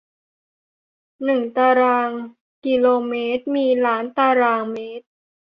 [1.23, 2.09] หนึ่งตาราง
[2.65, 5.05] กิโลเมตร มีล้านตารางเมตร